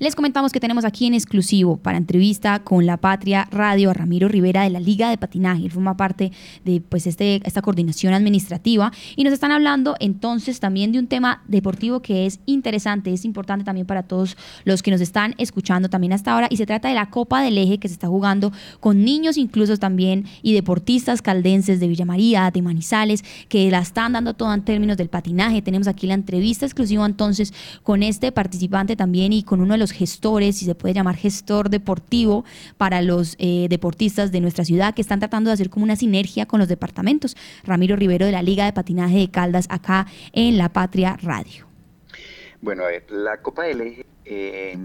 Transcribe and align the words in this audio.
Les 0.00 0.16
comentamos 0.16 0.50
que 0.50 0.58
tenemos 0.58 0.84
aquí 0.84 1.06
en 1.06 1.14
exclusivo 1.14 1.76
para 1.76 1.98
entrevista 1.98 2.64
con 2.64 2.84
La 2.84 2.96
Patria 2.96 3.46
Radio 3.52 3.90
a 3.90 3.94
Ramiro 3.94 4.26
Rivera 4.26 4.62
de 4.62 4.70
la 4.70 4.80
Liga 4.80 5.08
de 5.08 5.18
Patinaje. 5.18 5.64
Él 5.64 5.70
forma 5.70 5.96
parte 5.96 6.32
de 6.64 6.80
pues, 6.80 7.06
este, 7.06 7.40
esta 7.44 7.62
coordinación 7.62 8.12
administrativa 8.12 8.90
y 9.14 9.22
nos 9.22 9.32
están 9.32 9.52
hablando 9.52 9.94
entonces 10.00 10.58
también 10.58 10.90
de 10.90 10.98
un 10.98 11.06
tema 11.06 11.44
deportivo 11.46 12.00
que 12.00 12.26
es 12.26 12.40
interesante, 12.46 13.12
es 13.12 13.24
importante 13.24 13.64
también 13.64 13.86
para 13.86 14.02
todos 14.02 14.36
los 14.64 14.82
que 14.82 14.90
nos 14.90 15.00
están 15.00 15.36
escuchando 15.38 15.88
también 15.88 16.12
hasta 16.12 16.32
ahora 16.32 16.48
y 16.50 16.56
se 16.56 16.66
trata 16.66 16.88
de 16.88 16.94
la 16.94 17.10
Copa 17.10 17.42
del 17.42 17.56
Eje 17.56 17.78
que 17.78 17.86
se 17.86 17.94
está 17.94 18.08
jugando 18.08 18.52
con 18.80 19.04
niños 19.04 19.36
incluso 19.36 19.76
también 19.76 20.24
y 20.42 20.54
deportistas 20.54 21.22
caldenses 21.22 21.78
de 21.78 21.86
Villa 21.86 22.04
María, 22.04 22.50
de 22.50 22.62
Manizales, 22.62 23.24
que 23.48 23.70
la 23.70 23.78
están 23.78 24.14
dando 24.14 24.34
todo 24.34 24.52
en 24.52 24.62
términos 24.62 24.96
del 24.96 25.08
patinaje. 25.08 25.62
Tenemos 25.62 25.86
aquí 25.86 26.08
la 26.08 26.14
entrevista 26.14 26.66
exclusiva 26.66 27.06
entonces 27.06 27.54
con 27.84 28.02
este 28.02 28.32
participante 28.32 28.96
también 28.96 29.32
y 29.32 29.44
con 29.44 29.60
uno 29.60 29.74
de 29.74 29.78
los 29.78 29.83
gestores, 29.92 30.56
si 30.56 30.64
se 30.64 30.74
puede 30.74 30.94
llamar 30.94 31.16
gestor 31.16 31.70
deportivo 31.70 32.44
para 32.76 33.02
los 33.02 33.36
eh, 33.38 33.66
deportistas 33.68 34.32
de 34.32 34.40
nuestra 34.40 34.64
ciudad 34.64 34.94
que 34.94 35.02
están 35.02 35.20
tratando 35.20 35.50
de 35.50 35.54
hacer 35.54 35.70
como 35.70 35.84
una 35.84 35.96
sinergia 35.96 36.46
con 36.46 36.60
los 36.60 36.68
departamentos. 36.68 37.36
Ramiro 37.64 37.96
Rivero 37.96 38.26
de 38.26 38.32
la 38.32 38.42
Liga 38.42 38.64
de 38.64 38.72
Patinaje 38.72 39.18
de 39.18 39.30
Caldas 39.30 39.66
acá 39.70 40.06
en 40.32 40.58
La 40.58 40.70
Patria 40.70 41.16
Radio. 41.22 41.66
Bueno, 42.60 42.84
a 42.84 42.88
ver, 42.88 43.04
la 43.10 43.42
Copa 43.42 43.64
del 43.64 43.80
Eje 43.82 44.06
eh, 44.24 44.78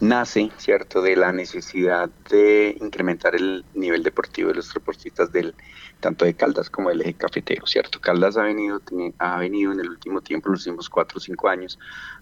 nace, 0.00 0.50
¿cierto?, 0.56 1.02
de 1.02 1.16
la 1.16 1.32
necesidad 1.32 2.08
de 2.30 2.76
incrementar 2.80 3.34
el 3.34 3.64
nivel 3.74 4.02
deportivo 4.02 4.48
de 4.48 4.56
los 4.56 4.72
deportistas 4.72 5.30
del 5.32 5.54
tanto 6.00 6.24
de 6.24 6.34
Caldas 6.34 6.70
como 6.70 6.88
del 6.88 7.02
eje 7.02 7.14
cafetero, 7.14 7.66
¿cierto? 7.66 8.00
Caldas 8.00 8.36
ha 8.36 8.42
venido, 8.42 8.80
ha 9.18 9.38
venido 9.38 9.72
en 9.72 9.80
el 9.80 9.90
último 9.90 10.20
tiempo, 10.20 10.48
los 10.48 10.66
últimos 10.66 10.88
cuatro 10.88 11.18
o 11.18 11.20
cinco 11.20 11.48
años, 11.48 11.78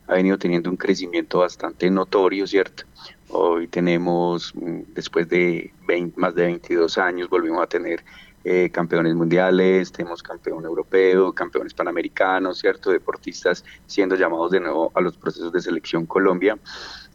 ha 0.07 0.15
venido 0.15 0.39
teniendo 0.39 0.71
un 0.71 0.77
crecimiento 0.77 1.41
bastante 1.41 1.91
notorio, 1.91 2.47
¿cierto? 2.47 2.85
Hoy 3.29 3.69
tenemos, 3.69 4.55
mm, 4.55 4.95
después 4.95 5.29
de 5.29 5.73
más 6.17 6.35
de 6.35 6.47
22 6.47 6.99
años, 6.99 7.29
volvimos 7.29 7.63
a 7.63 7.67
tener 7.67 8.05
eh, 8.49 8.71
campeones 8.71 9.13
mundiales, 9.17 9.91
tenemos 9.91 10.23
campeón 10.23 10.65
europeo, 10.65 11.33
campeones 11.33 11.75
panamericanos, 11.75 12.61
¿cierto? 12.61 12.93
Deportistas 12.93 13.65
siendo 13.87 14.15
llamados 14.15 14.53
de 14.53 14.61
nuevo 14.61 14.93
a 14.95 15.01
los 15.01 15.17
procesos 15.17 15.53
de 15.53 15.61
selección 15.61 16.07
Colombia. 16.07 16.57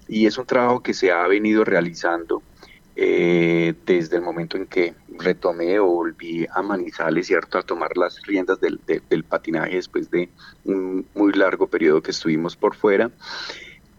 Y 0.10 0.26
es 0.26 0.38
un 0.38 0.46
trabajo 0.46 0.84
que 0.84 0.94
se 0.94 1.10
ha 1.10 1.26
venido 1.28 1.64
realizando 1.64 2.44
eh, 2.98 3.74
desde 3.86 4.18
el 4.18 4.24
momento 4.24 4.58
en 4.58 4.68
que 4.68 4.94
retomé 5.20 5.80
o 5.80 5.86
volví 5.86 6.46
a 6.54 6.62
Manizales, 6.62 7.28
¿cierto? 7.28 7.58
A 7.58 7.62
tomar 7.62 7.96
las 7.96 8.22
riendas 8.24 8.60
del, 8.60 8.82
del 8.86 9.24
patinaje 9.24 9.76
después 9.76 10.12
de 10.12 10.28
un 10.66 11.06
muy 11.16 11.32
largo 11.32 11.68
periodo 11.68 12.02
que 12.02 12.12
estuvimos 12.12 12.58
por 12.58 12.76
fuera. 12.76 13.10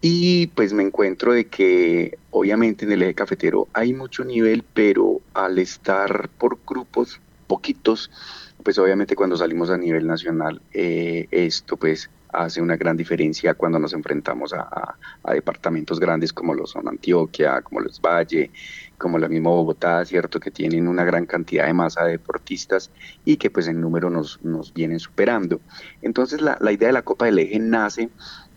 Y 0.01 0.47
pues 0.53 0.71
me 0.71 0.83
encuentro 0.83 1.33
de 1.33 1.47
que 1.47 2.15
obviamente 2.29 2.85
en 2.85 2.91
el 2.91 3.01
eje 3.01 3.15
cafetero 3.15 3.69
hay 3.73 3.93
mucho 3.93 4.23
nivel, 4.23 4.63
pero 4.75 5.21
al 5.33 5.59
estar 5.59 6.29
por 6.37 6.59
grupos 6.65 7.19
poquitos, 7.47 8.09
pues 8.63 8.77
obviamente 8.79 9.15
cuando 9.15 9.37
salimos 9.37 9.69
a 9.69 9.77
nivel 9.77 10.07
nacional, 10.07 10.61
eh, 10.73 11.27
esto 11.31 11.77
pues 11.77 12.09
hace 12.33 12.61
una 12.61 12.75
gran 12.75 12.97
diferencia 12.97 13.53
cuando 13.53 13.77
nos 13.77 13.93
enfrentamos 13.93 14.53
a, 14.53 14.97
departamentos 15.31 15.99
grandes 15.99 16.33
como 16.33 16.53
lo 16.53 16.65
son 16.65 16.87
Antioquia, 16.87 17.61
como 17.61 17.79
los 17.79 18.01
Valle, 18.01 18.51
como 18.97 19.17
la 19.17 19.27
misma 19.27 19.51
Bogotá, 19.51 20.03
¿cierto? 20.05 20.39
Que 20.39 20.51
tienen 20.51 20.87
una 20.87 21.03
gran 21.03 21.25
cantidad 21.25 21.65
de 21.65 21.73
masa 21.73 22.05
de 22.05 22.13
deportistas 22.13 22.91
y 23.23 23.37
que 23.37 23.49
pues 23.49 23.67
en 23.67 23.79
número 23.79 24.09
nos, 24.09 24.43
nos 24.43 24.73
vienen 24.73 24.99
superando. 24.99 25.61
Entonces 26.01 26.41
la, 26.41 26.57
la 26.59 26.71
idea 26.71 26.87
de 26.87 26.93
la 26.93 27.03
Copa 27.03 27.25
del 27.25 27.39
Eje 27.39 27.59
nace 27.59 28.09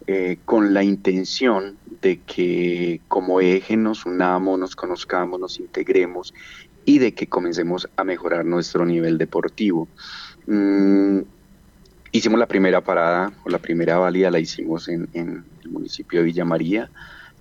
eh, 0.08 0.38
con 0.44 0.72
la 0.72 0.84
intención 0.84 1.78
de 2.00 2.20
que 2.20 3.00
como 3.08 3.40
eje 3.40 3.76
nos 3.76 4.06
unamos, 4.06 4.56
nos 4.56 4.76
conozcamos, 4.76 5.40
nos 5.40 5.58
integremos 5.58 6.32
y 6.86 7.00
de 7.00 7.12
que 7.12 7.26
comencemos 7.26 7.90
a 7.96 8.04
mejorar 8.04 8.46
nuestro 8.46 8.86
nivel 8.86 9.18
deportivo. 9.18 9.88
Mm, 10.46 11.20
hicimos 12.12 12.38
la 12.38 12.46
primera 12.46 12.80
parada 12.80 13.32
o 13.44 13.50
la 13.50 13.58
primera 13.58 13.98
válida 13.98 14.30
la 14.30 14.38
hicimos 14.38 14.88
en, 14.88 15.08
el 15.12 15.42
municipio 15.68 16.20
de 16.20 16.26
Villa 16.26 16.44
María 16.44 16.88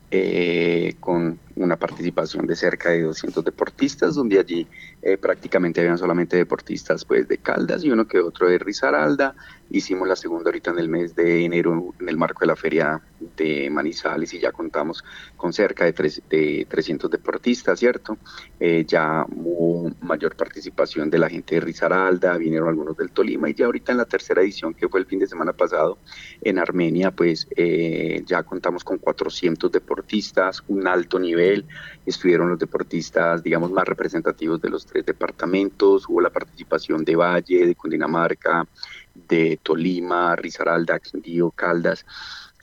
eh, 0.09 0.95
con 0.99 1.39
una 1.55 1.77
participación 1.77 2.47
de 2.47 2.55
cerca 2.55 2.89
de 2.89 3.03
200 3.03 3.45
deportistas, 3.45 4.15
donde 4.15 4.39
allí 4.39 4.67
eh, 5.03 5.17
prácticamente 5.17 5.79
habían 5.79 5.97
solamente 5.99 6.37
deportistas 6.37 7.05
pues 7.05 7.27
de 7.27 7.37
Caldas 7.37 7.83
y 7.83 7.91
uno 7.91 8.07
que 8.07 8.19
otro 8.19 8.49
de 8.49 8.57
Risaralda. 8.57 9.35
Hicimos 9.69 10.07
la 10.07 10.15
segunda 10.15 10.49
ahorita 10.49 10.71
en 10.71 10.79
el 10.79 10.89
mes 10.89 11.15
de 11.15 11.45
enero 11.45 11.93
en 11.99 12.09
el 12.09 12.17
marco 12.17 12.39
de 12.41 12.47
la 12.47 12.55
feria 12.55 13.01
de 13.35 13.69
Manizales 13.69 14.33
y 14.33 14.39
ya 14.39 14.51
contamos 14.51 15.03
con 15.35 15.53
cerca 15.53 15.85
de, 15.85 16.21
de 16.29 16.67
300 16.69 17.09
deportistas, 17.09 17.79
¿cierto? 17.79 18.17
Eh, 18.59 18.85
ya 18.87 19.25
hubo 19.29 19.91
mayor 20.01 20.35
participación 20.35 21.09
de 21.09 21.19
la 21.19 21.29
gente 21.29 21.55
de 21.55 21.61
Risaralda, 21.61 22.37
vinieron 22.37 22.69
algunos 22.69 22.97
del 22.97 23.11
Tolima 23.11 23.49
y 23.49 23.53
ya 23.53 23.65
ahorita 23.65 23.91
en 23.91 23.97
la 23.99 24.05
tercera 24.05 24.41
edición 24.41 24.73
que 24.73 24.87
fue 24.87 24.99
el 24.99 25.05
fin 25.05 25.19
de 25.19 25.27
semana 25.27 25.53
pasado 25.53 25.97
en 26.41 26.59
Armenia, 26.59 27.11
pues 27.11 27.47
eh, 27.55 28.23
ya 28.25 28.43
contamos 28.43 28.83
con 28.83 28.97
400 28.97 29.71
deportistas, 29.71 30.63
un 30.67 30.87
alto 30.87 31.19
nivel 31.19 31.65
estuvieron 32.05 32.49
los 32.49 32.59
deportistas, 32.59 33.41
digamos, 33.43 33.71
más 33.71 33.85
representativos 33.85 34.61
de 34.61 34.69
los 34.69 34.85
tres 34.85 35.05
departamentos, 35.05 36.05
hubo 36.07 36.21
la 36.21 36.29
participación 36.29 37.03
de 37.03 37.15
Valle, 37.15 37.65
de 37.65 37.75
Cundinamarca, 37.75 38.67
de 39.13 39.59
Tolima, 39.61 40.35
Risaralda, 40.35 40.99
Quindío, 40.99 41.51
Caldas, 41.51 42.05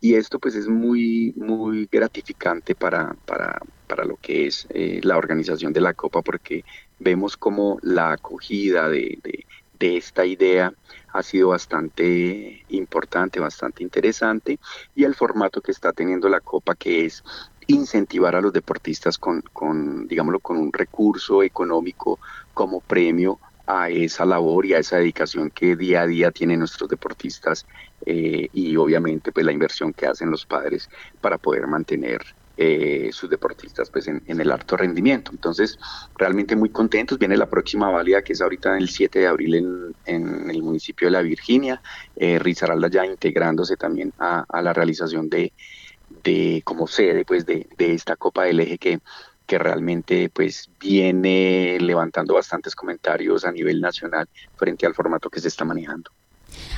y 0.03 0.17
esto 0.17 0.41
pues 0.41 0.57
es 0.57 0.67
muy, 0.67 1.33
muy 1.37 1.89
gratificante 1.91 2.75
para, 2.75 3.15
para, 3.25 3.61
para 3.87 4.05
lo 4.05 4.17
que 4.17 4.49
es 4.49 4.67
eh, 4.71 5.01
la 5.05 5.17
organización 5.17 5.73
de 5.73 5.81
la 5.81 5.95
Copa, 5.95 6.23
porque 6.23 6.65
vemos 6.99 7.37
como 7.37 7.79
la 7.83 8.11
acogida 8.11 8.89
de, 8.89 9.21
de, 9.23 9.47
de 9.79 9.97
esta 9.97 10.27
idea 10.27 10.75
ha 11.13 11.23
sido 11.23 11.51
bastante 11.51 12.65
importante, 12.71 13.39
bastante 13.39 13.85
interesante 13.85 14.59
y 14.97 15.05
el 15.05 15.15
formato 15.15 15.61
que 15.61 15.71
está 15.71 15.93
teniendo 15.93 16.29
la 16.29 16.41
Copa 16.41 16.75
que 16.75 17.05
es 17.05 17.23
incentivar 17.69 18.35
a 18.35 18.41
los 18.41 18.53
deportistas 18.53 19.19
con, 19.19 19.41
con, 19.53 20.09
digámoslo, 20.09 20.41
con 20.41 20.57
un 20.57 20.73
recurso 20.73 21.45
económico 21.45 22.19
como 22.55 22.81
premio 22.81 23.39
a 23.73 23.89
esa 23.89 24.27
labor 24.27 24.67
y 24.67 24.75
a 24.75 24.79
esa 24.79 24.99
dedicación 24.99 25.51
que 25.51 25.77
día 25.77 26.03
a 26.03 26.07
día 26.07 26.31
tienen 26.31 26.59
nuestros 26.59 26.91
deportistas 26.91 27.67
eh, 28.05 28.49
y 28.53 28.77
obviamente 28.77 29.33
pues 29.33 29.47
la 29.47 29.53
inversión 29.53 29.93
que 29.93 30.07
hacen 30.07 30.31
los 30.31 30.45
padres 30.45 30.91
para 31.21 31.39
poder 31.39 31.67
mantener 31.67 32.23
eh, 32.59 33.09
sus 33.13 33.31
deportistas 33.31 33.89
pues 33.89 34.09
en, 34.09 34.23
el 34.27 34.51
alto 34.51 34.77
rendimiento. 34.77 35.31
Entonces, 35.33 35.79
realmente 36.19 36.55
muy 36.55 36.69
contentos. 36.69 37.19
Viene 37.19 37.37
la 37.37 37.49
próxima 37.49 37.89
válida 37.91 38.23
que 38.23 38.35
es 38.35 38.43
ahorita 38.43 38.77
el 38.77 38.91
7 38.91 39.21
de 39.21 39.27
abril 39.27 39.55
en, 39.55 39.95
en 40.05 40.51
el 40.51 40.63
municipio 40.63 41.07
de 41.07 41.13
La 41.13 41.23
Virginia. 41.23 41.81
Eh, 42.15 42.39
Rizaralda 42.39 42.89
ya 42.89 43.07
integrándose 43.07 43.77
también 43.77 44.13
a, 44.19 44.45
la 44.63 44.73
realización 44.75 45.31
de, 45.31 45.53
de 46.23 46.61
como 46.63 46.87
sede 46.87 47.25
pues 47.25 47.47
de, 47.47 47.67
esta 47.79 48.17
Copa 48.17 48.45
del 48.45 48.61
Eje 48.61 48.77
que, 48.77 49.01
que 49.53 49.59
realmente 49.59 50.31
pues 50.31 50.71
viene 50.81 51.77
levantando 51.79 52.33
bastantes 52.33 52.75
comentarios 52.75 53.45
a 53.45 53.53
nivel 53.53 53.83
nacional 53.83 54.27
frente 54.57 54.87
al 54.87 54.95
formato 54.95 55.29
que 55.29 55.41
se 55.41 55.49
está 55.49 55.63
manejando. 55.63 56.11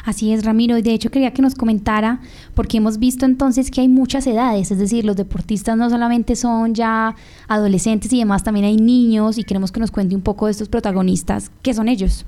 Así 0.05 0.33
es, 0.33 0.45
Ramiro. 0.45 0.77
Y 0.77 0.83
de 0.83 0.93
hecho 0.93 1.09
quería 1.09 1.33
que 1.33 1.41
nos 1.41 1.55
comentara, 1.55 2.21
porque 2.57 2.79
hemos 2.79 2.99
visto 2.99 3.27
entonces 3.27 3.71
que 3.71 3.81
hay 3.81 3.87
muchas 3.87 4.27
edades, 4.27 4.73
es 4.73 4.79
decir, 4.81 5.05
los 5.05 5.15
deportistas 5.15 5.77
no 5.77 5.89
solamente 5.89 6.35
son 6.35 6.75
ya 6.75 7.15
adolescentes 7.47 8.13
y 8.13 8.19
demás, 8.19 8.43
también 8.43 8.67
hay 8.67 8.77
niños 8.77 9.39
y 9.39 9.45
queremos 9.45 9.71
que 9.71 9.79
nos 9.79 9.93
cuente 9.93 10.17
un 10.17 10.23
poco 10.23 10.47
de 10.47 10.51
estos 10.51 10.69
protagonistas. 10.69 11.53
¿Qué 11.63 11.75
son 11.75 11.87
ellos? 11.87 12.27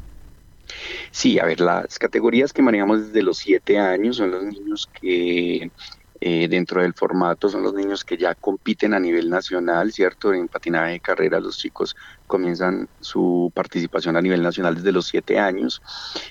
Sí, 1.10 1.40
a 1.40 1.44
ver, 1.44 1.60
las 1.60 1.98
categorías 1.98 2.52
que 2.52 2.62
manejamos 2.62 3.06
desde 3.08 3.22
los 3.24 3.38
siete 3.38 3.78
años 3.78 4.18
son 4.18 4.30
los 4.30 4.44
niños 4.44 4.88
que 5.00 5.72
eh, 6.20 6.48
dentro 6.48 6.82
del 6.82 6.94
formato 6.94 7.48
son 7.48 7.62
los 7.62 7.74
niños 7.74 8.04
que 8.04 8.16
ya 8.16 8.34
compiten 8.34 8.94
a 8.94 9.00
nivel 9.00 9.28
nacional, 9.28 9.92
¿cierto? 9.92 10.32
En 10.32 10.48
patinaje 10.48 10.92
de 10.92 11.00
carrera 11.00 11.40
los 11.40 11.58
chicos 11.58 11.96
comienzan 12.26 12.88
su 13.00 13.52
participación 13.54 14.16
a 14.16 14.22
nivel 14.22 14.42
nacional 14.42 14.74
desde 14.74 14.92
los 14.92 15.06
siete 15.06 15.38
años 15.38 15.82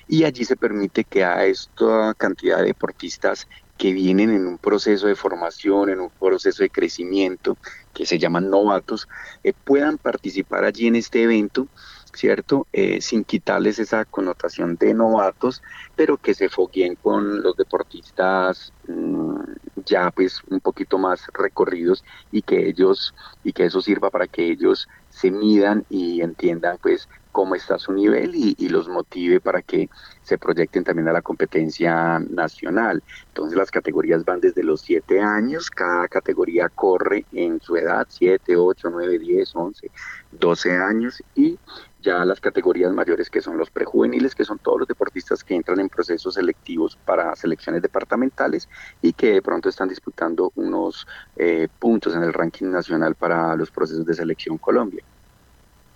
y 0.08 0.24
allí 0.24 0.46
se 0.46 0.56
permite 0.56 1.04
que 1.04 1.24
a 1.24 1.46
esta 1.46 2.14
cantidad 2.16 2.58
de 2.58 2.66
deportistas 2.66 3.48
que 3.78 3.92
vienen 3.92 4.32
en 4.32 4.48
un 4.48 4.58
proceso 4.58 5.08
de 5.08 5.16
formación, 5.16 5.90
en 5.90 6.00
un 6.00 6.10
proceso 6.10 6.64
de 6.64 6.70
crecimiento, 6.70 7.58
que 7.94 8.06
se 8.06 8.18
llaman 8.18 8.50
novatos, 8.50 9.08
eh, 9.44 9.54
puedan 9.66 9.98
participar 9.98 10.64
allí 10.64 10.88
en 10.88 10.96
este 10.96 11.24
evento 11.24 11.68
¿cierto? 12.16 12.68
Eh, 12.74 13.02
sin 13.02 13.24
quitarles 13.24 13.80
esa 13.80 14.06
connotación 14.06 14.76
de 14.78 14.94
novatos, 14.94 15.62
pero 15.96 16.18
que 16.18 16.34
se 16.34 16.50
fogueen 16.50 16.96
con 16.96 17.42
los 17.44 17.56
deportistas 17.58 18.74
mm, 18.88 19.40
ya 19.86 20.12
pues 20.12 20.42
un 20.50 20.60
poquito 20.60 20.98
más 20.98 21.28
recorridos 21.34 22.04
y 22.32 22.42
que 22.42 22.68
ellos, 22.68 23.14
y 23.44 23.54
que 23.54 23.66
eso 23.66 23.82
sirva 23.82 24.10
para 24.10 24.28
que 24.28 24.50
ellos 24.50 24.88
se 25.10 25.32
midan 25.32 25.86
y 25.90 26.22
entiendan 26.22 26.78
pues 26.82 27.08
cómo 27.36 27.56
está 27.56 27.78
su 27.78 27.92
nivel 27.92 28.32
y, 28.34 28.56
los 28.70 28.88
motive 28.88 29.42
para 29.42 29.62
que 29.62 29.90
se 30.24 30.38
proyecten 30.38 30.86
también 30.86 31.10
a 31.10 31.12
la 31.12 31.22
competencia 31.22 32.18
nacional. 32.20 33.04
Entonces 33.28 33.58
las 33.58 33.72
categorías 33.72 34.24
van 34.24 34.40
desde 34.40 34.64
los 34.64 34.80
7 34.80 35.20
años, 35.20 35.70
cada 35.70 36.08
categoría 36.08 36.70
corre 36.70 37.26
en 37.34 37.60
su 37.60 37.76
edad, 37.76 38.08
7, 38.08 38.56
8, 38.56 38.90
9, 38.90 39.20
10, 39.20 39.54
11, 39.54 39.92
12 40.32 40.72
años 40.78 41.22
y 41.36 41.60
ya 42.06 42.24
las 42.24 42.40
categorías 42.40 42.94
mayores 42.94 43.30
que 43.30 43.42
son 43.42 43.58
los 43.58 43.70
prejuveniles, 43.70 44.36
que 44.36 44.46
son 44.46 44.60
todos 44.60 44.80
los 44.80 44.88
deportistas 44.88 45.44
que 45.44 45.56
entran 45.56 45.80
en 45.80 45.90
procesos 45.90 46.36
selectivos 46.36 46.98
para 47.04 47.36
selecciones 47.36 47.82
departamentales 47.82 48.70
y 49.02 49.12
que 49.12 49.34
de 49.34 49.42
pronto 49.42 49.68
están 49.68 49.90
disputando 49.90 50.54
unos 50.56 51.08
eh, 51.36 51.68
puntos 51.80 52.16
en 52.16 52.24
el 52.24 52.32
ranking 52.32 52.68
nacional 52.68 53.16
para 53.16 53.56
los 53.56 53.72
procesos 53.72 54.06
de 54.06 54.14
selección 54.14 54.58
Colombia. 54.58 55.04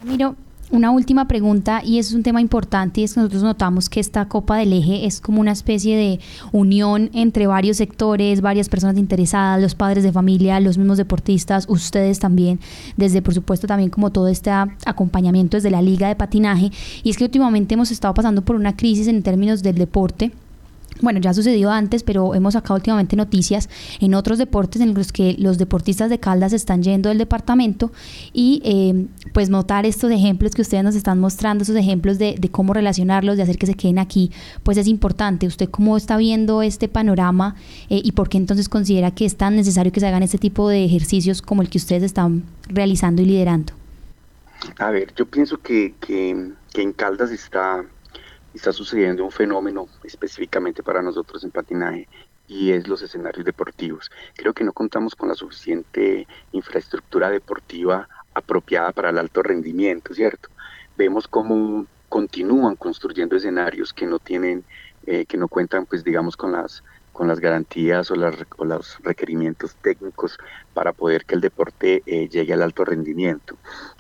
Miro, 0.04 0.36
una 0.72 0.92
última 0.92 1.28
pregunta 1.28 1.82
y 1.84 2.00
es 2.00 2.14
un 2.14 2.24
tema 2.24 2.42
importante 2.42 3.02
y 3.02 3.04
es 3.04 3.14
que 3.14 3.20
nosotros 3.20 3.44
notamos 3.44 3.90
que 3.90 4.00
esta 4.00 4.28
Copa 4.28 4.58
del 4.58 4.74
Eje 4.74 5.06
es 5.06 5.20
como 5.20 5.42
una 5.42 5.52
especie 5.52 5.98
de 5.98 6.20
unión 6.52 7.10
entre 7.14 7.48
varios 7.48 7.78
sectores, 7.78 8.42
varias 8.42 8.70
personas 8.70 8.98
interesadas, 8.98 9.62
los 9.62 9.76
padres 9.76 10.04
de 10.04 10.12
familia, 10.12 10.60
los 10.60 10.78
mismos 10.78 10.98
deportistas, 10.98 11.66
ustedes 11.68 12.20
también, 12.20 12.60
desde 12.98 13.22
por 13.22 13.34
supuesto 13.34 13.68
también 13.68 13.90
como 13.90 14.12
todo 14.12 14.28
este 14.28 14.52
acompañamiento 14.52 15.58
desde 15.58 15.72
la 15.72 15.82
liga 15.82 16.08
de 16.08 16.16
patinaje. 16.16 16.72
Y 17.04 17.10
es 17.10 17.18
que 17.18 17.24
últimamente 17.24 17.74
hemos 17.74 17.92
estado 17.92 18.14
pasando 18.14 18.44
por 18.44 18.56
una 18.56 18.76
crisis 18.76 19.08
en 19.08 19.24
términos 19.24 19.64
del 19.64 19.76
deporte 19.76 20.32
bueno, 21.02 21.20
ya 21.20 21.32
ha 21.32 21.34
sucedido 21.34 21.72
antes, 21.72 22.04
pero 22.04 22.36
hemos 22.36 22.54
sacado 22.54 22.76
últimamente 22.76 23.16
noticias 23.16 23.70
en 24.00 24.14
otros 24.14 24.38
deportes 24.38 24.82
en 24.82 24.94
los 24.94 25.12
que 25.12 25.36
los 25.40 25.58
deportistas 25.58 26.10
de 26.10 26.20
Caldas 26.20 26.54
están 26.54 26.84
yendo 26.84 27.10
del 27.10 27.18
departamento 27.18 27.92
y 28.34 28.62
eh, 28.66 29.06
pues 29.34 29.50
notar 29.50 29.86
estos 29.86 30.12
ejemplos 30.12 30.54
que 30.54 30.62
ustedes 30.62 30.84
nos 30.84 30.96
están 30.96 31.20
mostrando, 31.20 31.64
esos 31.64 31.76
ejemplos 31.76 32.18
de, 32.18 32.38
cómo 32.52 32.74
relacionarlos, 32.74 33.38
de 33.38 33.44
hacer 33.44 33.58
que 33.58 33.66
se 33.66 33.76
queden 33.76 34.00
aquí, 34.00 34.32
pues 34.64 34.78
es 34.78 34.88
importante. 34.88 35.48
¿Usted 35.48 35.70
cómo 35.70 35.98
está 35.98 36.18
viendo 36.18 36.62
este 36.62 36.88
panorama 36.88 37.56
eh, 37.90 38.02
y 38.04 38.12
por 38.12 38.30
qué 38.30 38.38
entonces 38.38 38.70
considera 38.70 39.12
que 39.12 39.26
es 39.26 39.36
tan 39.36 39.56
necesario 39.56 39.92
que 39.92 40.00
se 40.00 40.08
hagan 40.08 40.24
este 40.24 40.38
tipo 40.38 40.70
de 40.70 40.86
ejercicios 40.86 41.42
como 41.42 41.62
el 41.62 41.70
que 41.70 41.78
ustedes 41.78 42.04
están 42.04 42.44
realizando 42.68 43.22
y 43.22 43.26
liderando? 43.26 43.74
A 44.78 44.92
ver, 44.92 45.14
yo 45.16 45.26
pienso 45.26 45.58
que, 45.58 45.94
que, 46.02 46.52
que 46.74 46.82
en 46.82 46.92
Caldas 46.92 47.32
está 47.32 47.86
está 48.54 48.72
sucediendo 48.72 49.24
un 49.24 49.32
fenómeno 49.32 49.88
específicamente 50.04 50.84
para 50.84 51.02
nosotros 51.02 51.44
en 51.44 51.52
patinaje 51.52 52.08
y 52.48 52.72
es 52.72 52.88
los 52.88 53.02
escenarios 53.02 53.46
deportivos. 53.46 54.12
Creo 54.36 54.54
que 54.54 54.64
no 54.64 54.74
contamos 54.74 55.16
con 55.16 55.30
la 55.30 55.36
suficiente 55.36 56.28
infraestructura 56.52 57.30
deportiva 57.30 58.10
apropiada 58.34 58.92
para 58.92 59.12
el 59.12 59.20
alto 59.20 59.44
rendimiento, 59.44 60.14
¿cierto? 60.14 60.50
Vemos 60.98 61.28
cómo 61.28 61.86
continúan 62.10 62.76
construyendo 62.76 63.36
escenarios 63.36 63.94
que 63.94 64.08
no 64.08 64.18
tienen, 64.18 64.64
eh, 65.06 65.26
que 65.26 65.38
no 65.38 65.48
cuentan, 65.48 65.86
pues 65.86 66.04
digamos, 66.04 66.36
con 66.36 66.52
las 66.52 66.84
con 67.20 67.28
las 67.28 67.42
garantías 67.42 68.12
o, 68.12 68.16
los 68.16 68.98
requerimientos 69.04 69.76
técnicos 69.82 70.38
para 70.74 70.94
poder 70.94 71.26
que 71.26 71.36
el 71.36 71.42
deporte 71.42 72.02
eh, 72.06 72.30
llegue 72.30 72.54
al 72.54 72.62
alto 72.62 72.86
rendimiento. 72.86 73.58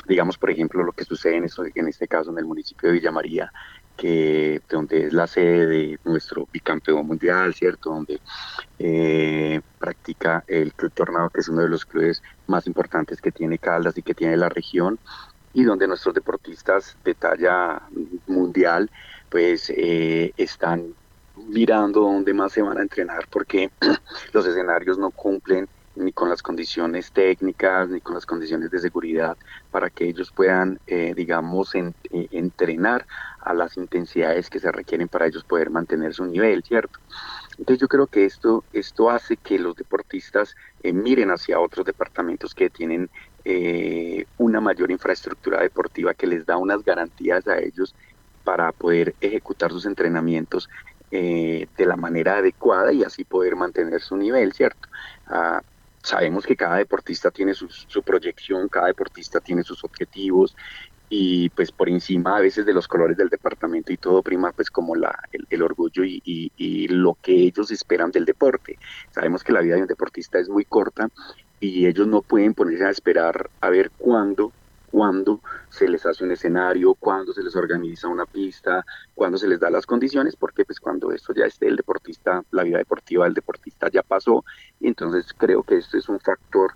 Digamos, 0.07 0.37
por 0.37 0.51
ejemplo, 0.51 0.83
lo 0.83 0.93
que 0.93 1.03
sucede 1.03 1.35
en, 1.35 1.43
eso, 1.43 1.65
en 1.65 1.87
este 1.89 2.07
caso 2.07 2.31
en 2.31 2.37
el 2.37 2.45
municipio 2.45 2.87
de 2.87 2.93
Villa 2.93 3.11
María, 3.11 3.51
que 3.99 4.61
donde 4.69 5.07
es 5.07 5.13
la 5.13 5.27
sede 5.27 5.67
de 5.67 5.99
nuestro 6.05 6.47
bicampeón 6.53 7.05
mundial, 7.05 7.53
¿cierto? 7.53 7.89
Donde 7.89 8.21
eh, 8.79 9.59
practica 9.77 10.45
el 10.47 10.73
Club 10.73 10.93
Tornado, 10.93 11.29
que 11.29 11.41
es 11.41 11.49
uno 11.49 11.63
de 11.63 11.69
los 11.69 11.85
clubes 11.85 12.23
más 12.47 12.65
importantes 12.65 13.19
que 13.21 13.33
tiene 13.33 13.57
Caldas 13.57 13.97
y 13.97 14.01
que 14.01 14.13
tiene 14.13 14.37
la 14.37 14.47
región, 14.47 14.97
y 15.53 15.63
donde 15.63 15.85
nuestros 15.85 16.15
deportistas 16.15 16.95
de 17.03 17.13
talla 17.13 17.81
mundial, 18.27 18.89
pues 19.29 19.69
eh, 19.75 20.31
están 20.37 20.93
mirando 21.49 21.99
dónde 21.99 22.33
más 22.33 22.53
se 22.53 22.61
van 22.61 22.77
a 22.77 22.81
entrenar, 22.81 23.27
porque 23.29 23.69
los 24.31 24.45
escenarios 24.45 24.97
no 24.97 25.11
cumplen 25.11 25.67
ni 25.99 26.13
con 26.13 26.29
las 26.29 26.41
condiciones 26.41 27.11
técnicas, 27.11 27.89
ni 27.89 27.99
con 28.01 28.15
las 28.15 28.25
condiciones 28.25 28.71
de 28.71 28.79
seguridad, 28.79 29.37
para 29.69 29.89
que 29.89 30.07
ellos 30.07 30.31
puedan, 30.31 30.79
eh, 30.87 31.13
digamos, 31.15 31.75
eh, 31.75 31.93
entrenar 32.31 33.05
a 33.41 33.53
las 33.53 33.77
intensidades 33.77 34.49
que 34.49 34.59
se 34.59 34.71
requieren 34.71 35.07
para 35.07 35.27
ellos 35.27 35.43
poder 35.43 35.69
mantener 35.69 36.13
su 36.13 36.25
nivel, 36.25 36.63
¿cierto? 36.63 36.99
Entonces 37.57 37.79
yo 37.79 37.87
creo 37.87 38.07
que 38.07 38.25
esto, 38.25 38.63
esto 38.73 39.09
hace 39.09 39.37
que 39.37 39.59
los 39.59 39.75
deportistas 39.75 40.55
eh, 40.83 40.93
miren 40.93 41.31
hacia 41.31 41.59
otros 41.59 41.85
departamentos 41.85 42.55
que 42.55 42.69
tienen 42.69 43.09
una 44.37 44.61
mayor 44.61 44.91
infraestructura 44.91 45.61
deportiva 45.61 46.13
que 46.13 46.27
les 46.27 46.45
da 46.45 46.57
unas 46.57 46.83
garantías 46.83 47.47
a 47.47 47.57
ellos 47.57 47.95
para 48.43 48.71
poder 48.71 49.15
ejecutar 49.21 49.71
sus 49.71 49.87
entrenamientos 49.87 50.69
de 51.09 51.67
la 51.77 51.95
manera 51.95 52.37
adecuada 52.37 52.93
y 52.93 53.03
así 53.03 53.23
poder 53.23 53.55
mantener 53.55 54.01
su 54.01 54.17
nivel, 54.17 54.53
¿cierto? 54.53 54.87
Ah, 55.25 55.63
sabemos 56.03 56.45
que 56.45 56.55
cada 56.55 56.77
deportista 56.77 57.31
tiene 57.31 57.53
su, 57.53 57.67
proyección, 58.03 58.69
cada 58.69 58.87
deportista 58.87 59.39
tiene 59.39 59.63
sus 59.63 59.83
objetivos 59.83 60.55
y 61.11 61.49
pues 61.49 61.71
por 61.71 61.89
encima 61.89 62.37
a 62.37 62.41
veces 62.41 62.65
de 62.65 62.73
los 62.73 62.87
colores 62.87 63.17
del 63.17 63.29
departamento 63.29 63.91
y 63.91 63.97
todo 63.97 64.21
prima 64.21 64.51
pues 64.51 64.69
como 64.69 64.95
la, 64.95 65.17
el, 65.49 65.61
orgullo 65.61 66.03
y, 66.03 66.21
y, 66.23 66.87
lo 66.87 67.17
que 67.21 67.33
ellos 67.33 67.71
esperan 67.71 68.11
del 68.11 68.25
deporte. 68.25 68.77
Sabemos 69.11 69.43
que 69.43 69.51
la 69.51 69.61
vida 69.61 69.75
de 69.75 69.81
un 69.81 69.87
deportista 69.87 70.39
es 70.39 70.49
muy 70.49 70.65
corta 70.65 71.09
y 71.59 71.87
ellos 71.87 72.07
no 72.07 72.21
pueden 72.21 72.53
ponerse 72.53 72.85
a 72.85 72.91
esperar 72.91 73.49
a 73.59 73.69
ver 73.69 73.91
cuándo 73.97 74.53
cuándo 74.91 75.41
se 75.69 75.87
les 75.87 76.05
hace 76.05 76.23
un 76.23 76.31
escenario, 76.31 76.95
cuándo 76.95 77.33
se 77.33 77.43
les 77.43 77.55
organiza 77.55 78.07
una 78.07 78.25
pista, 78.25 78.85
cuándo 79.15 79.37
se 79.37 79.47
les 79.47 79.59
da 79.59 79.69
las 79.69 79.85
condiciones, 79.85 80.35
porque 80.35 80.65
pues 80.65 80.79
cuando 80.79 81.11
esto 81.11 81.33
ya 81.33 81.45
esté 81.45 81.67
el 81.67 81.75
deportista, 81.75 82.43
la 82.51 82.63
vida 82.63 82.77
deportiva 82.77 83.25
del 83.25 83.33
deportista 83.33 83.89
ya 83.89 84.03
pasó, 84.03 84.43
y 84.79 84.87
entonces 84.87 85.33
creo 85.37 85.63
que 85.63 85.77
esto 85.77 85.97
es 85.97 86.09
un 86.09 86.19
factor 86.19 86.73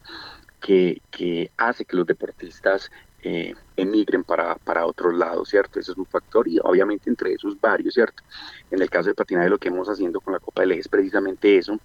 que, 0.59 1.01
que 1.11 1.51
hace 1.57 1.85
que 1.85 1.97
los 1.97 2.07
deportistas 2.07 2.89
eh, 3.25 3.55
emigren 3.77 4.23
para, 4.23 4.55
para 4.55 4.85
otros 4.85 5.13
lados, 5.13 5.49
¿cierto? 5.49 5.79
Ese 5.79 5.91
es 5.93 5.97
un 5.97 6.05
factor 6.05 6.47
y 6.47 6.59
obviamente 6.61 7.09
entre 7.09 7.33
esos 7.33 7.59
varios, 7.59 7.93
¿cierto? 7.93 8.21
En 8.69 8.81
el 8.81 8.89
caso 8.89 9.09
de 9.09 9.15
patinaje 9.15 9.49
lo 9.49 9.57
que 9.57 9.69
hemos 9.69 9.87
haciendo 9.87 10.19
con 10.19 10.33
la 10.33 10.39
Copa 10.39 10.61
del 10.61 10.73
Eje 10.73 10.81
es 10.81 10.87
precisamente 10.89 11.57
eso, 11.57 11.79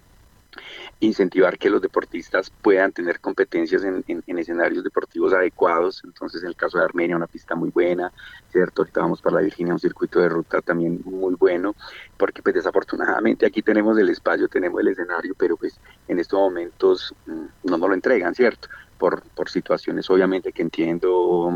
incentivar 1.00 1.59
que 1.59 1.71
los 1.71 1.81
deportistas 1.81 2.50
puedan 2.50 2.93
tener 2.93 3.21
competencias 3.21 3.85
en, 3.85 4.05
escenarios 4.27 4.83
deportivos 4.83 5.33
adecuados. 5.33 6.03
Entonces, 6.05 6.43
en 6.43 6.49
el 6.49 6.56
caso 6.56 6.79
de 6.79 6.85
Armenia, 6.85 7.17
una 7.17 7.27
pista 7.27 7.55
muy 7.55 7.71
buena, 7.71 8.12
¿cierto? 8.50 8.83
Ahorita 8.83 9.00
vamos 9.00 9.23
para 9.23 9.37
la 9.37 9.43
Virginia, 9.43 9.73
un 9.73 9.81
circuito 9.81 10.21
de 10.21 10.29
ruta 10.29 10.61
también 10.61 11.00
muy 11.05 11.35
bueno, 11.35 11.75
porque 12.17 12.43
pues 12.43 12.55
desafortunadamente 12.55 13.47
aquí 13.47 13.62
tenemos 13.62 13.99
el 13.99 14.09
espacio, 14.09 14.49
tenemos 14.49 14.81
el 14.81 14.89
escenario, 14.89 15.35
pero 15.39 15.56
pues 15.56 15.79
en 16.09 16.19
estos 16.19 16.39
momentos 16.39 17.15
mm, 17.27 17.45
no 17.65 17.79
nos 17.79 17.89
lo 17.89 17.95
entregan, 17.95 18.35
¿cierto? 18.35 18.69
Por, 18.99 19.23
por 19.23 19.49
situaciones 19.49 20.11
obviamente 20.11 20.52
que 20.52 20.62
entiendo 20.62 21.11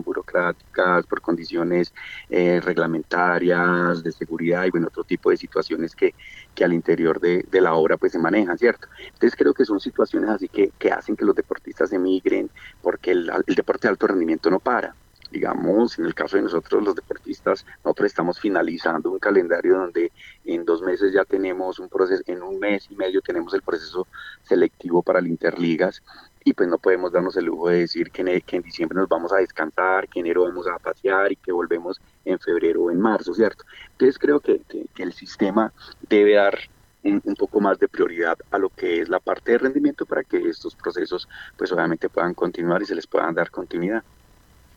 burocráticas, 0.04 1.06
por 1.06 1.20
condiciones 1.20 1.92
eh, 2.30 2.60
reglamentarias, 2.62 4.02
de 4.02 4.12
seguridad 4.12 4.64
y 4.64 4.70
bueno, 4.70 4.88
otro 4.88 5.04
tipo 5.04 5.30
de 5.30 5.36
situaciones 5.36 5.94
que, 5.94 6.14
que 6.54 6.64
al 6.64 6.72
interior 6.72 7.20
de, 7.20 7.44
de, 7.50 7.60
la 7.60 7.74
obra 7.74 7.96
pues 7.96 8.12
se 8.12 8.18
manejan, 8.18 8.56
¿cierto? 8.58 8.88
Entonces 9.04 9.36
creo 9.36 9.54
que 9.54 9.64
son 9.64 9.80
situaciones 9.80 10.30
así 10.30 10.48
que, 10.48 10.72
que 10.78 10.90
hacen 10.90 11.16
que 11.16 11.24
los 11.24 11.34
deportistas 11.34 11.92
emigren 11.92 12.50
porque 12.80 13.10
el, 13.10 13.30
el 13.46 13.54
deporte 13.54 13.88
de 13.88 13.92
alto 13.92 14.06
rendimiento 14.06 14.50
no 14.50 14.60
para 14.60 14.94
digamos, 15.32 15.98
en 15.98 16.04
el 16.04 16.14
caso 16.14 16.36
de 16.36 16.42
nosotros 16.42 16.84
los 16.84 16.94
deportistas, 16.94 17.64
nosotros 17.82 18.06
estamos 18.06 18.38
finalizando 18.38 19.10
un 19.10 19.18
calendario 19.18 19.78
donde 19.78 20.12
en 20.44 20.64
dos 20.64 20.82
meses 20.82 21.12
ya 21.12 21.24
tenemos 21.24 21.78
un 21.78 21.88
proceso, 21.88 22.22
en 22.26 22.42
un 22.42 22.58
mes 22.58 22.86
y 22.90 22.94
medio 22.94 23.22
tenemos 23.22 23.54
el 23.54 23.62
proceso 23.62 24.06
selectivo 24.42 25.02
para 25.02 25.20
el 25.20 25.26
Interligas 25.26 26.02
y 26.44 26.52
pues 26.52 26.68
no 26.68 26.78
podemos 26.78 27.12
darnos 27.12 27.36
el 27.36 27.46
lujo 27.46 27.68
de 27.68 27.80
decir 27.80 28.10
que 28.10 28.22
en, 28.22 28.40
que 28.40 28.56
en 28.56 28.62
diciembre 28.62 28.98
nos 28.98 29.08
vamos 29.08 29.32
a 29.32 29.36
descansar, 29.36 30.08
que 30.08 30.20
en 30.20 30.26
enero 30.26 30.44
vamos 30.44 30.66
a 30.66 30.78
pasear 30.78 31.32
y 31.32 31.36
que 31.36 31.52
volvemos 31.52 32.00
en 32.24 32.38
febrero 32.38 32.84
o 32.84 32.90
en 32.90 33.00
marzo, 33.00 33.34
¿cierto? 33.34 33.64
Entonces 33.92 34.18
creo 34.18 34.40
que, 34.40 34.60
el 34.98 35.12
sistema 35.12 35.72
debe 36.08 36.34
dar 36.34 36.58
un, 37.02 37.20
un, 37.24 37.34
poco 37.34 37.60
más 37.60 37.78
de 37.78 37.88
prioridad 37.88 38.38
a 38.50 38.58
lo 38.58 38.68
que 38.68 39.00
es 39.00 39.08
la 39.08 39.18
parte 39.18 39.52
de 39.52 39.58
rendimiento 39.58 40.06
para 40.06 40.22
que 40.22 40.38
estos 40.48 40.76
procesos 40.76 41.28
pues 41.56 41.72
obviamente 41.72 42.08
puedan 42.08 42.34
continuar 42.34 42.82
y 42.82 42.86
se 42.86 42.94
les 42.94 43.06
puedan 43.06 43.34
dar 43.34 43.50
continuidad. 43.50 44.04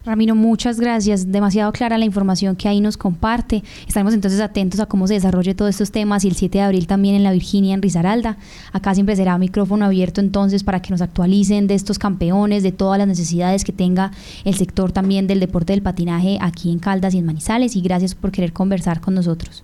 Ramiro, 0.05 0.35
muchas 0.35 0.79
gracias. 0.79 1.31
Demasiado 1.31 1.71
clara 1.71 1.97
la 1.97 2.05
información 2.05 2.55
que 2.55 2.67
ahí 2.67 2.79
nos 2.79 2.95
comparte. 2.95 3.63
Estaremos 3.87 4.13
entonces 4.13 4.39
atentos 4.39 4.79
a 4.79 4.85
cómo 4.85 5.07
se 5.07 5.15
desarrolle 5.15 5.55
todos 5.55 5.71
estos 5.71 5.91
temas 5.91 6.23
y 6.23 6.27
el 6.27 6.35
7 6.35 6.59
de 6.59 6.63
abril 6.63 6.85
también 6.85 7.15
en 7.15 7.23
la 7.23 7.31
Virginia, 7.31 7.73
en 7.73 7.81
Risaralda. 7.81 8.37
Acá 8.71 8.93
siempre 8.93 9.15
será 9.15 9.35
micrófono 9.39 9.83
abierto 9.83 10.21
entonces 10.21 10.63
para 10.63 10.79
que 10.79 10.91
nos 10.91 11.01
actualicen 11.01 11.65
de 11.65 11.73
estos 11.73 11.97
campeones, 11.97 12.61
de 12.61 12.71
todas 12.71 12.99
las 12.99 13.07
necesidades 13.07 13.63
que 13.63 13.71
tenga 13.71 14.11
el 14.43 14.53
sector 14.53 14.91
también 14.91 15.25
del 15.25 15.39
deporte 15.39 15.73
del 15.73 15.81
patinaje 15.81 16.37
aquí 16.39 16.71
en 16.71 16.77
Caldas 16.77 17.15
y 17.15 17.17
en 17.17 17.25
Manizales. 17.25 17.75
Y 17.75 17.81
gracias 17.81 18.13
por 18.13 18.31
querer 18.31 18.53
conversar 18.53 19.01
con 19.01 19.15
nosotros. 19.15 19.63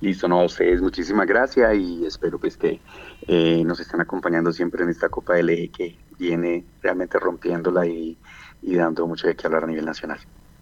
Listo, 0.00 0.26
no, 0.26 0.42
ustedes 0.42 0.80
muchísimas 0.80 1.26
gracias 1.26 1.76
y 1.76 2.06
espero 2.06 2.38
pues 2.38 2.56
que 2.56 2.80
eh, 3.28 3.62
nos 3.66 3.78
estén 3.80 4.00
acompañando 4.00 4.50
siempre 4.54 4.82
en 4.82 4.88
esta 4.88 5.10
Copa 5.10 5.34
del 5.34 5.50
Eje 5.50 5.68
que 5.68 5.96
viene 6.18 6.64
realmente 6.82 7.18
rompiéndola 7.18 7.86
y 7.86 8.16
y 8.62 8.76
dando 8.76 9.06
mucho 9.06 9.26
de 9.28 9.36
qué 9.36 9.46
hablar 9.46 9.64
a 9.64 9.66
nivel 9.66 9.84
nacional. 9.86 10.20